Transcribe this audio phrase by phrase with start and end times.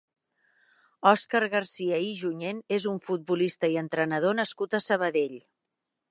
[1.09, 5.37] Òscar Garcia i Junyent és un futbolista i entrenador nascut a Sabadell.